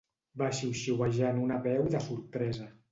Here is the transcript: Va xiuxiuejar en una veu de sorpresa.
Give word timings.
Va 0.41 0.47
xiuxiuejar 0.59 1.31
en 1.35 1.43
una 1.49 1.61
veu 1.69 1.87
de 1.97 2.05
sorpresa. 2.11 2.73